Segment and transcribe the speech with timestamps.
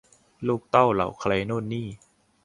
[0.47, 1.87] ลูกเต้าเหล่าใครโน่นนี่